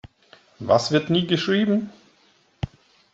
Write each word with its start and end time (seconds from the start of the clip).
Was 0.57 0.89
wird 0.91 1.11
wie 1.11 1.27
geschrieben? 1.27 1.91